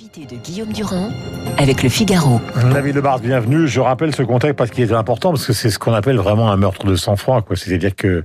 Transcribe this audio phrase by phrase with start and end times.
[0.00, 1.10] L'invité de Guillaume Durand
[1.58, 2.40] avec le Figaro.
[2.72, 3.68] David Lebar, bienvenue.
[3.68, 6.50] Je rappelle ce contexte parce qu'il est important, parce que c'est ce qu'on appelle vraiment
[6.50, 7.44] un meurtre de sang-froid.
[7.54, 8.24] C'est-à-dire que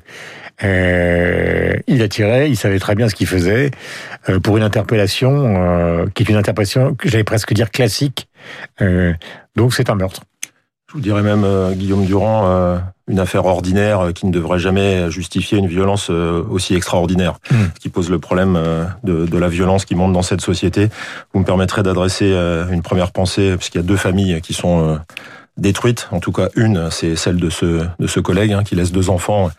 [0.63, 3.71] euh, il a tiré, il savait très bien ce qu'il faisait
[4.29, 8.29] euh, pour une interpellation euh, qui est une interpellation, que j'allais presque dire classique.
[8.79, 9.13] Euh,
[9.57, 10.21] donc c'est un meurtre.
[10.95, 12.77] Vous dirais même, euh, Guillaume Durand, euh,
[13.09, 17.55] une affaire ordinaire euh, qui ne devrait jamais justifier une violence euh, aussi extraordinaire, Mm.
[17.75, 20.87] ce qui pose le problème euh, de, de la violence qui monte dans cette société.
[21.33, 24.87] Vous me permettrez d'adresser euh, une première pensée, puisqu'il y a deux familles qui sont
[24.89, 24.95] euh,
[25.57, 26.07] détruites.
[26.11, 29.09] En tout cas, une, c'est celle de ce, de ce collègue hein, qui laisse deux
[29.09, 29.51] enfants.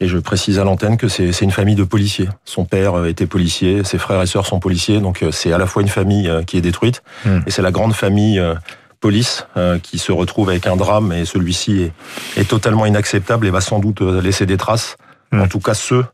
[0.00, 2.28] Et je précise à l'antenne que c'est une famille de policiers.
[2.46, 5.66] Son père était policier, ses frères et sœurs sont policiers, donc euh, c'est à la
[5.66, 7.40] fois une famille euh, qui est détruite, Mm.
[7.46, 8.54] et c'est la grande famille euh,
[9.00, 11.92] police euh, qui se retrouve avec un drame, et celui-ci est,
[12.40, 14.96] est totalement inacceptable et va sans doute euh, laisser des traces.
[15.32, 15.42] Mm.
[15.42, 16.04] En tout cas, ceux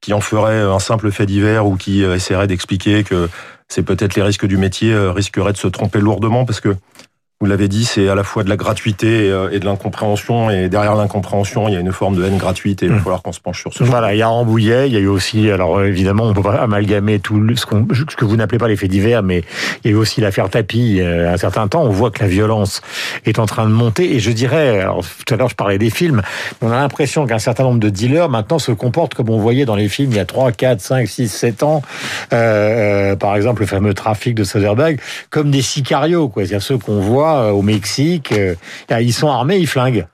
[0.00, 3.28] qui en feraient un simple fait divers ou qui euh, essaieraient d'expliquer que
[3.68, 6.76] c'est peut-être les risques du métier, euh, risqueraient de se tromper lourdement parce que
[7.42, 10.50] vous l'avez dit, c'est à la fois de la gratuité et, euh, et de l'incompréhension,
[10.50, 13.02] et derrière l'incompréhension, il y a une forme de haine gratuite, et il va Mm.
[13.02, 15.06] falloir qu'on se penche sur ce Voilà, il y a Rambouillet, il y a eu
[15.06, 18.68] aussi, alors euh, évidemment, on peut pas amalgamer tout le- ce, que vous n'appelez pas
[18.68, 19.42] les faits divers, mais
[19.82, 20.98] il y a eu aussi l'affaire Tapie.
[21.00, 22.82] euh, à un certain temps, on voit que la violence
[23.24, 25.88] est en train de monter, et je dirais, alors, tout à l'heure je parlais des
[25.88, 26.20] films,
[26.60, 29.76] on a l'impression qu'un certain nombre de dealers maintenant se comportent comme on voyait dans
[29.76, 31.80] les films il y a 3, 4, 5, 6, 7 ans,
[32.34, 36.42] euh, par exemple le fameux trafic de Soderbergh, comme des sicarios, quoi.
[36.42, 38.54] C'est-à-dire ceux qu'on voit euh, au Mexique, euh,
[38.90, 40.06] ils sont armés, ils flinguent.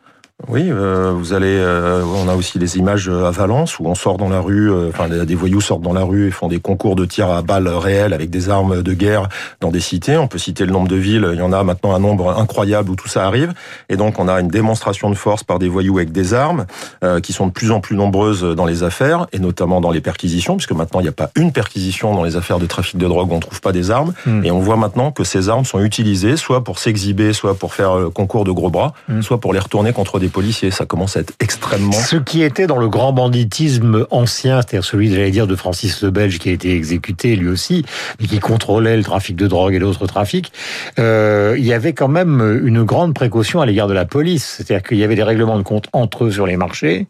[0.48, 1.46] Oui, euh, vous allez.
[1.48, 4.70] euh, on a aussi les images à Valence où on sort dans la rue.
[4.70, 7.40] euh, Enfin, des voyous sortent dans la rue et font des concours de tir à
[7.40, 9.28] balles réelles avec des armes de guerre
[9.62, 10.18] dans des cités.
[10.18, 11.26] On peut citer le nombre de villes.
[11.32, 13.54] Il y en a maintenant un nombre incroyable où tout ça arrive.
[13.88, 16.66] Et donc, on a une démonstration de force par des voyous avec des armes
[17.02, 20.02] euh, qui sont de plus en plus nombreuses dans les affaires et notamment dans les
[20.02, 23.08] perquisitions, puisque maintenant il n'y a pas une perquisition dans les affaires de trafic de
[23.08, 24.12] drogue où on trouve pas des armes.
[24.26, 24.44] Mm.
[24.44, 28.10] Et on voit maintenant que ces armes sont utilisées soit pour s'exhiber, soit pour faire
[28.12, 29.22] concours de gros bras, Mm.
[29.22, 30.70] soit pour les retourner contre des policiers.
[30.70, 31.92] Ça commence à être extrêmement.
[31.92, 36.10] Ce qui était dans le grand banditisme ancien, c'est-à-dire celui, j'allais dire, de Francis le
[36.10, 37.84] Belge, qui a été exécuté lui aussi,
[38.20, 40.52] mais qui contrôlait le trafic de drogue et d'autres trafics,
[40.98, 44.56] euh, il y avait quand même une grande précaution à l'égard de la police.
[44.56, 47.06] C'est-à-dire qu'il y avait des règlements de compte entre eux sur les marchés,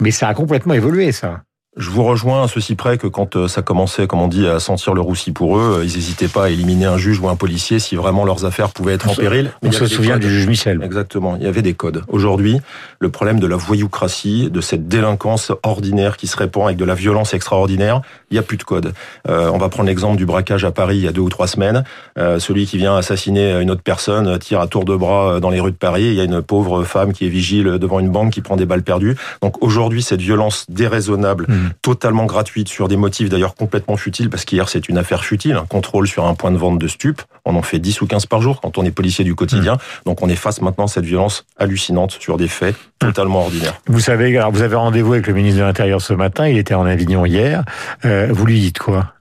[0.00, 1.42] mais ça a complètement évolué, ça.
[1.78, 4.60] Je vous rejoins à ceci près que quand euh, ça commençait, comme on dit, à
[4.60, 7.34] sentir le roussi pour eux, euh, ils n'hésitaient pas à éliminer un juge ou un
[7.34, 9.50] policier si vraiment leurs affaires pouvaient être On en péril.
[9.62, 10.20] Mais On se souvient codes.
[10.22, 10.82] du juge Michel.
[10.84, 12.02] Exactement, il y avait des codes.
[12.08, 12.60] Aujourd'hui,
[12.98, 16.94] le problème de la voyoucratie, de cette délinquance ordinaire qui se répand avec de la
[16.94, 18.92] violence extraordinaire, il n'y a plus de code.
[19.30, 21.46] Euh, on va prendre l'exemple du braquage à Paris il y a deux ou trois
[21.46, 21.84] semaines.
[22.18, 25.48] Euh, celui qui vient assassiner une autre personne tire à tour de bras euh, dans
[25.48, 26.04] les rues de Paris.
[26.04, 28.66] Il y a une pauvre femme qui est vigile devant une banque qui prend des
[28.66, 29.16] balles perdues.
[29.40, 31.61] Donc aujourd'hui, cette violence déraisonnable, Mm.
[31.82, 35.66] Totalement gratuite, sur des motifs d'ailleurs complètement futiles, parce qu'hier c'est une affaire futile, un
[35.66, 37.22] contrôle sur un point de vente de stupes.
[37.44, 39.76] On en fait 10 ou 15 par jour quand on est policier du quotidien.
[40.06, 43.74] Donc on est face maintenant à cette violence hallucinante sur des faits totalement ordinaires.
[43.86, 46.74] Vous savez, alors vous avez rendez-vous avec le ministre de l'Intérieur ce matin, il était
[46.74, 47.64] en Avignon hier.
[48.04, 49.14] Euh, vous lui dites quoi?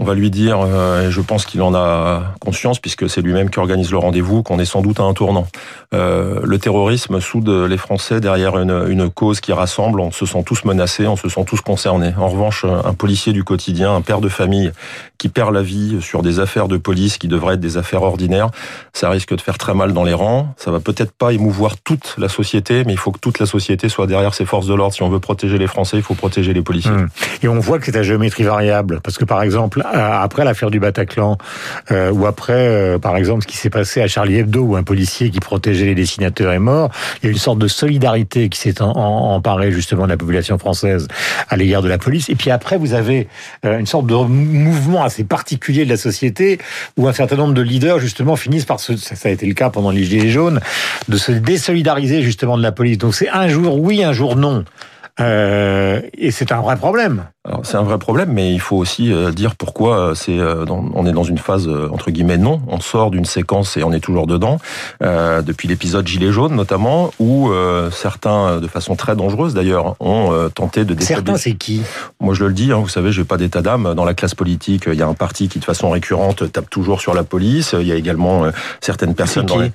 [0.00, 3.50] On va lui dire, euh, et je pense qu'il en a conscience, puisque c'est lui-même
[3.50, 5.48] qui organise le rendez-vous, qu'on est sans doute à un tournant.
[5.92, 10.00] Euh, le terrorisme soude les Français derrière une, une cause qui rassemble.
[10.00, 12.12] On se sent tous menacés, on se sent tous concernés.
[12.16, 14.70] En revanche, un policier du quotidien, un père de famille
[15.18, 18.50] qui perd la vie sur des affaires de police qui devraient être des affaires ordinaires,
[18.92, 20.54] ça risque de faire très mal dans les rangs.
[20.56, 23.88] Ça va peut-être pas émouvoir toute la société, mais il faut que toute la société
[23.88, 24.94] soit derrière ses forces de l'ordre.
[24.94, 26.92] Si on veut protéger les Français, il faut protéger les policiers.
[26.92, 27.08] Hum.
[27.42, 30.80] Et on voit que c'est à géométrie variable, parce que par exemple, après l'affaire du
[30.80, 31.38] Bataclan,
[31.90, 34.82] euh, ou après, euh, par exemple, ce qui s'est passé à Charlie Hebdo, où un
[34.82, 36.90] policier qui protégeait les dessinateurs est mort,
[37.22, 41.08] il y a une sorte de solidarité qui s'est emparée justement de la population française
[41.48, 42.28] à l'égard de la police.
[42.28, 43.28] Et puis après, vous avez
[43.64, 46.58] euh, une sorte de mouvement assez particulier de la société,
[46.96, 49.70] où un certain nombre de leaders justement finissent par se, ça a été le cas
[49.70, 50.60] pendant les Gilets jaunes,
[51.08, 52.98] de se désolidariser justement de la police.
[52.98, 54.64] Donc c'est un jour oui, un jour non.
[55.20, 57.24] Euh, et c'est un vrai problème.
[57.44, 60.38] Alors, c'est un vrai problème, mais il faut aussi euh, dire pourquoi euh, c'est.
[60.38, 62.60] euh, on est dans une phase euh, entre guillemets non.
[62.68, 64.58] On sort d'une séquence et on est toujours dedans
[65.02, 70.32] euh, depuis l'épisode Gilets jaunes notamment, où euh, certains, de façon très dangereuse d'ailleurs, ont
[70.32, 71.42] euh, tenté de Certains, déstabiliser.
[71.50, 71.82] c'est qui?
[72.20, 72.70] Moi, je le dis.
[72.72, 74.84] Hein, vous savez, j'ai pas d'état d'âme dans la classe politique.
[74.86, 77.74] Il y a un parti qui, de façon récurrente, tape toujours sur la police.
[77.78, 78.50] Il y a également euh,
[78.80, 79.46] certaines personnes.
[79.46, 79.72] qui dans les-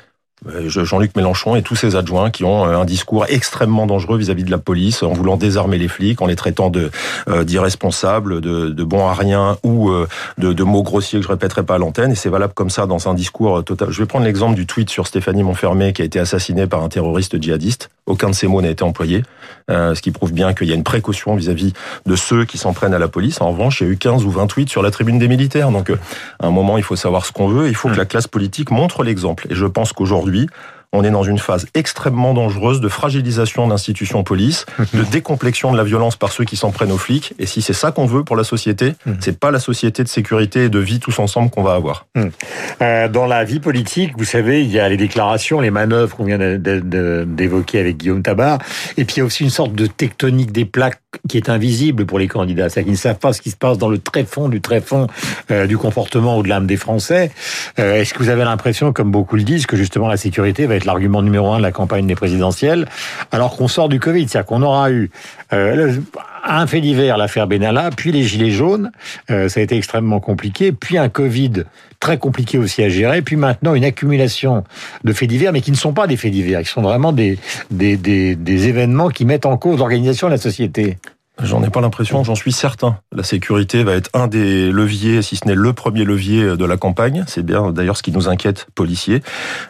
[0.68, 4.52] Jean-Luc Mélenchon et tous ses adjoints qui ont euh, un discours extrêmement dangereux vis-à-vis de
[4.52, 6.92] la police, en voulant désarmer les flics, en les traitant de
[7.30, 10.08] euh, d'irresponsables, de, bons à rien ou euh,
[10.38, 12.12] de, mots grossiers que je répéterai pas à l'antenne.
[12.12, 13.92] Et c'est valable comme ça dans un discours euh, total.
[13.92, 16.90] Je vais prendre l'exemple du tweet sur Stéphanie Montfermé qui a été assassinée par un
[16.90, 17.90] terroriste djihadiste.
[18.06, 19.24] Aucun de ces mots n'a été employé,
[19.70, 21.74] ce qui prouve bien qu'il y a une précaution vis-à-vis
[22.06, 23.40] de ceux qui s'en prennent à la police.
[23.40, 25.72] En revanche, il y a eu 15 ou 28 sur la tribune des militaires.
[25.72, 27.70] Donc, à un moment, il faut savoir ce qu'on veut.
[27.70, 27.98] Il faut que mmh.
[27.98, 29.48] la classe politique montre l'exemple.
[29.50, 30.50] Et je pense qu'aujourd'hui,
[30.94, 35.78] on est dans une phase extrêmement dangereuse de fragilisation de l'institution police, de décomplexion de
[35.78, 37.34] la violence par ceux qui s'en prennent aux flics.
[37.40, 39.18] Et si c'est ça qu'on veut pour la société, mhm.
[39.20, 42.06] c'est pas la société de sécurité et de vie tous ensemble qu'on va avoir.
[42.16, 42.32] Mhm.
[42.82, 46.26] Euh, dans la vie politique, vous savez, il y a les déclarations, les manœuvres qu'on
[46.26, 48.60] vient d'évoquer avec Guillaume Tabar,
[48.98, 52.06] et puis il y a aussi une sorte de tectonique des plaques qui est invisible
[52.06, 54.50] pour les candidats, c'est-à-dire qu'ils ne savent pas ce qui se passe dans le tréfonds
[54.50, 55.08] du tréfonds
[55.52, 57.32] euh, du comportement ou de l'âme des Français.
[57.80, 60.76] Euh, est-ce que vous avez l'impression, comme beaucoup le disent, que justement la sécurité va
[60.76, 62.88] être l'argument numéro un de la campagne des présidentielles,
[63.32, 65.10] alors qu'on sort du Covid, c'est-à-dire qu'on aura eu
[65.54, 65.98] euh,
[66.44, 68.92] un fait divers, l'affaire Benalla, puis les gilets jaunes,
[69.32, 71.64] euh, ça a été extrêmement compliqué, puis un Covid
[72.00, 74.64] très compliqué aussi à gérer, puis maintenant une accumulation
[75.04, 77.38] de faits divers, mais qui ne sont pas des faits divers, qui sont vraiment des,
[77.72, 80.98] des, des, des événements qui mettent en cause l'organisation de la société.
[81.42, 82.98] J'en ai pas l'impression, j'en suis certain.
[83.12, 86.78] La sécurité va être un des leviers, si ce n'est le premier levier de la
[86.78, 87.24] campagne.
[87.28, 89.24] C'est bien d'ailleurs ce qui nous inquiète, policiers,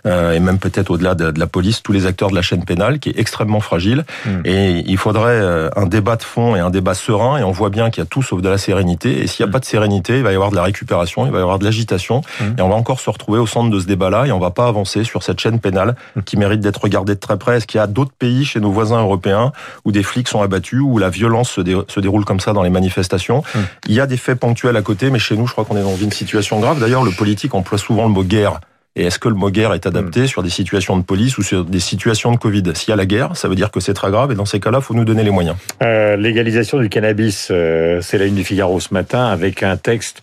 [0.06, 3.00] euh, et même peut-être au-delà de, la police, tous les acteurs de la chaîne pénale,
[3.00, 4.04] qui est extrêmement fragile.
[4.26, 4.42] Hmm.
[4.44, 7.70] Et il faudrait euh, un débat de fond et un débat serein, et on voit
[7.70, 9.24] bien qu'il y a tout sauf de la sérénité.
[9.24, 9.54] Et s'il n'y a hmm.
[9.54, 11.64] pas de sérénité, il va y avoir de la récupération, il va y avoir de
[11.64, 12.56] l'agitation, hmm.
[12.58, 14.68] et on va encore se retrouver au centre de ce débat-là, et on va pas
[14.68, 15.96] avancer sur cette chaîne pénale
[16.26, 17.58] qui mérite d'être regardée de très près.
[17.58, 19.54] Est-ce qu'il y a d'autres pays chez nos voisins européens
[19.86, 23.44] où des flics sont abattus, où la violence se, déroule comme ça dans les manifestations.
[23.56, 23.66] Hum.
[23.88, 25.84] Il y a des faits ponctuels à côté, mais chez nous, je crois qu'on est
[25.84, 26.80] dans une situation grave.
[26.80, 28.60] D'ailleurs, le politique emploie souvent le mot guerre.
[28.96, 30.28] Et est-ce que le mot guerre est adapté hum.
[30.28, 32.62] sur des situations de police ou sur des situations de Covid?
[32.76, 34.60] S'il y a la guerre, ça veut dire que c'est très grave et dans ces
[34.60, 35.56] cas-là, il faut nous donner les moyens.
[35.82, 40.22] Euh, légalisation du cannabis, euh, c'est la une du Figaro ce matin avec un texte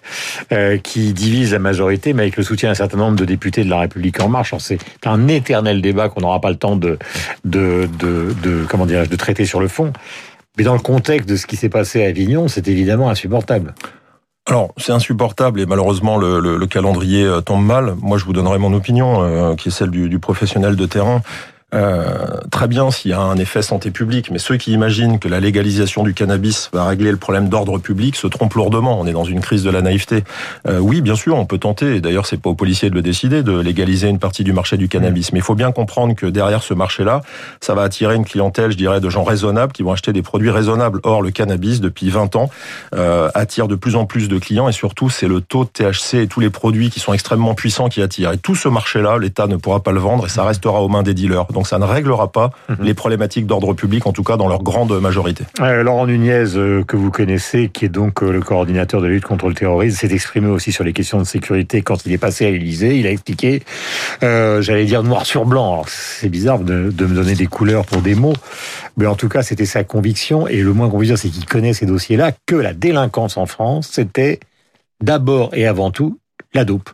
[0.52, 3.70] euh, qui divise la majorité, mais avec le soutien d'un certain nombre de députés de
[3.70, 4.54] la République en marche.
[4.58, 6.96] C'est un éternel débat qu'on n'aura pas le temps de,
[7.44, 9.92] de, de, de comment dirais-je, de traiter sur le fond.
[10.58, 13.74] Mais dans le contexte de ce qui s'est passé à Avignon, c'est évidemment insupportable.
[14.46, 17.94] Alors, c'est insupportable et malheureusement, le, calendrier euh, tombe mal.
[18.00, 21.22] Moi, je vous donnerai mon opinion, euh, qui est celle du professionnel de terrain.
[21.72, 25.28] Euh, très bien s'il y a un effet santé publique, mais ceux qui imaginent que
[25.28, 28.98] la légalisation du cannabis va régler le problème d'ordre public se trompent lourdement.
[29.00, 30.24] On est dans une crise de la naïveté.
[30.66, 33.02] Euh, oui, bien sûr, on peut tenter, et d'ailleurs c'est pas aux policiers de le
[33.02, 35.32] décider, de légaliser une partie du marché du cannabis.
[35.32, 37.22] Mais il faut bien comprendre que derrière ce marché-là,
[37.60, 40.50] ça va attirer une clientèle, je dirais, de gens raisonnables qui vont acheter des produits
[40.50, 41.00] raisonnables.
[41.04, 42.50] Or, le cannabis, depuis 20 ans,
[42.94, 46.14] euh, attire de plus en plus de clients, et surtout, c'est le taux de THC
[46.14, 48.32] et tous les produits qui sont extrêmement puissants qui attirent.
[48.32, 51.02] Et tout ce marché-là, l'État ne pourra pas le vendre, et ça restera aux mains
[51.02, 51.46] des dealers.
[51.52, 52.76] Donc ça ne réglera pas mhm.
[52.80, 55.44] les problématiques d'ordre public, en tout cas dans leur grande majorité.
[55.60, 59.24] Euh, Laurent Nunez, euh, que vous connaissez, qui est donc euh, le coordinateur de lutte
[59.24, 62.46] contre le terrorisme, s'est exprimé aussi sur les questions de sécurité quand il est passé
[62.46, 62.98] à l'Élysée.
[62.98, 63.62] Il a expliqué,
[64.20, 65.82] j'allais dire noir sur blanc.
[65.86, 68.34] C'est bizarre de, de, me donner des couleurs pour des mots,
[68.96, 70.46] mais en tout cas, c'était sa conviction.
[70.48, 73.46] Et le moins qu'on puisse dire, c'est qu'il connaît ces dossiers-là, que la délinquance en
[73.46, 74.40] France, c'était
[75.02, 76.18] d'abord et avant tout
[76.54, 76.90] la dope.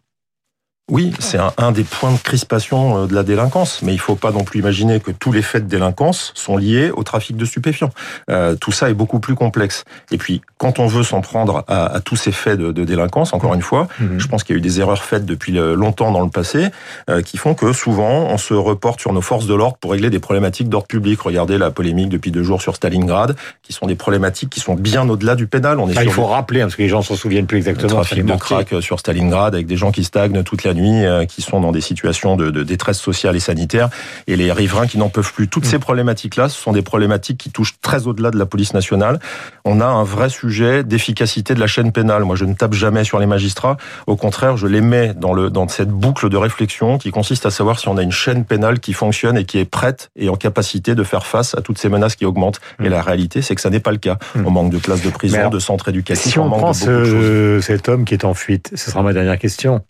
[0.88, 4.30] Oui, c'est un, des points de crispation euh, de la délinquance, mais il faut pas
[4.30, 7.90] non plus imaginer que tous les faits de délinquance sont liés au trafic de stupéfiants.
[8.30, 9.82] Euh, tout ça est beaucoup plus complexe.
[10.12, 13.62] Et puis, quand on veut s'en prendre à, tous ces faits de, délinquance, encore une
[13.62, 14.20] fois, mhm.
[14.20, 16.68] je pense qu'il y a eu des erreurs faites depuis longtemps dans le passé,
[17.10, 20.08] euh, qui font que souvent on se reporte sur nos forces de l'ordre pour régler
[20.08, 21.20] des problématiques d'ordre public.
[21.20, 23.34] Regardez la polémique depuis deux jours sur Stalingrad,
[23.64, 25.80] qui sont des problématiques qui sont bien au-delà du pénal.
[25.80, 28.02] On est il faut rappeler, hein, parce que les gens s'en souviennent plus exactement.
[28.02, 31.42] Trafic de crack sur Stalingrad, avec des gens qui stagnent toute la nuit, euh, qui
[31.42, 33.90] sont dans des situations de, détresse sociale et sanitaire,
[34.26, 35.48] et les riverains qui n'en peuvent plus.
[35.48, 35.70] Toutes mm.
[35.70, 39.18] ces problématiques-là, ce sont des problématiques qui touchent très au-delà de la police nationale.
[39.64, 42.24] On a un vrai sujet d'efficacité de la chaîne pénale.
[42.24, 43.76] Moi, je ne tape jamais sur les magistrats.
[44.06, 47.50] Au contraire, je les mets dans, le, dans cette boucle de réflexion qui consiste à
[47.50, 50.36] savoir si on a une chaîne pénale qui fonctionne et qui est prête et en
[50.36, 52.60] capacité de faire face à toutes ces menaces qui augmentent.
[52.80, 52.90] Et mm.
[52.90, 54.18] la réalité, c'est que c'est n'est pas le cas.
[54.34, 54.46] Mm.
[54.46, 56.32] On manque de places de prison, de centres éducatifs.
[56.32, 59.82] Si on, prend cet homme qui est en fuite, ce sera ma dernière question.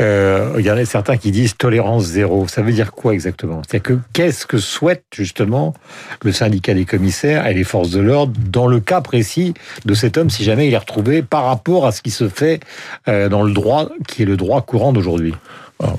[0.00, 2.46] Euh, il y en a certains qui disent tolérance zéro.
[2.46, 3.62] Ça veut dire quoi exactement?
[3.68, 5.74] C'est que qu'est-ce que souhaite justement
[6.22, 10.16] le syndicat des commissaires et les forces de l'ordre dans le cas précis de cet
[10.16, 12.60] homme si jamais il est retrouvé par rapport à ce qui se fait
[13.08, 15.34] euh, dans le droit qui est le droit courant d'aujourd'hui?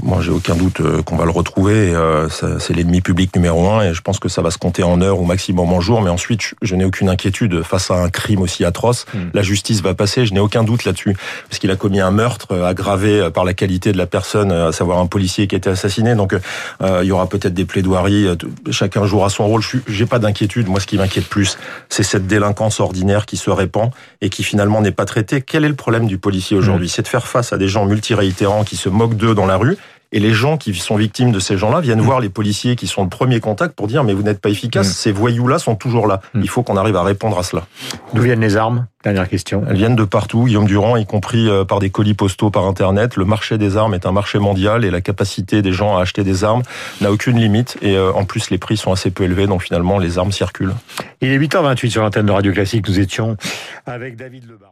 [0.03, 1.93] Moi, j'ai aucun doute euh, qu'on va le retrouver.
[1.95, 5.01] Euh, c'est l'ennemi public numéro un, et je pense que ça va se compter en
[5.01, 6.01] heures ou maximum en jours.
[6.01, 9.05] Mais ensuite, je n'ai aucune inquiétude face à un crime aussi atroce.
[9.13, 9.29] Hmm.
[9.33, 10.25] La justice va passer.
[10.25, 11.15] Je n'ai aucun doute là-dessus,
[11.47, 14.73] parce qu'il a commis un meurtre euh, aggravé par la qualité de la personne, à
[14.73, 16.15] savoir un policier qui a été assassiné.
[16.15, 16.35] Donc,
[16.81, 18.27] il y aura peut-être des plaidoiries.
[18.71, 19.61] Chacun jouera son rôle.
[19.87, 20.67] J'ai pas d'inquiétude.
[20.67, 21.57] Moi, ce qui m'inquiète plus,
[21.87, 25.41] c'est cette délinquance ordinaire qui se répand et qui finalement n'est pas traitée.
[25.41, 26.87] Quel est le problème du policier aujourd'hui?
[26.87, 26.91] Hmm.
[26.95, 29.68] C'est de faire face à des gens multiréitérants qui se moquent d'eux dans la rue
[30.11, 32.03] Et les gens qui sont victimes de ces gens-là viennent Mm.
[32.03, 34.87] voir les policiers qui sont le premier contact pour dire mais vous n'êtes pas efficace,
[34.89, 34.91] Mm.
[34.93, 36.21] ces voyous-là sont toujours là.
[36.33, 36.41] Mm.
[36.41, 37.67] Il faut qu'on arrive à répondre à cela.
[38.13, 38.87] D'où viennent les armes?
[39.03, 39.63] Dernière question.
[39.69, 43.15] Elles viennent de partout, Guillaume Durand, y compris euh, par des colis postaux par Internet.
[43.15, 46.23] Le marché des armes est un marché mondial et la capacité des gens à acheter
[46.23, 46.63] des armes
[47.01, 47.77] n'a aucune limite.
[47.81, 50.73] Et euh, en plus, les prix sont assez peu élevés, donc finalement, les armes circulent.
[51.21, 52.87] Il est 8h28 sur l'antenne de Radio Classique.
[52.87, 53.37] Nous étions
[53.85, 54.71] avec David Lebar.